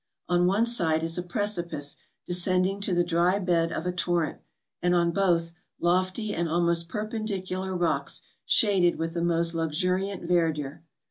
[0.27, 1.95] On one side is a precipice
[2.25, 4.39] descending to the dry bed of a torrent,
[4.81, 10.81] and on both, lofty and almost perpendicular rocks shaded with the most luxuriant verdure.